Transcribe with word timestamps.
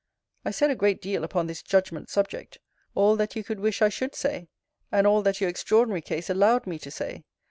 I 0.43 0.49
said 0.49 0.71
a 0.71 0.75
great 0.75 0.99
deal 0.99 1.23
upon 1.23 1.45
this 1.45 1.61
judgment 1.61 2.09
subject: 2.09 2.57
all 2.95 3.15
that 3.17 3.35
you 3.35 3.43
could 3.43 3.59
wish 3.59 3.83
I 3.83 3.89
should 3.89 4.15
say; 4.15 4.49
and 4.91 5.05
all 5.05 5.21
that 5.21 5.39
your 5.39 5.49
extraordinary 5.51 6.01
case 6.01 6.27
allowed 6.27 6.65
me 6.65 6.79
to 6.79 6.89
say. 6.89 7.23